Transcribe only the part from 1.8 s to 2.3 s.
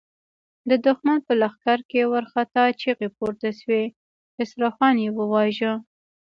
کې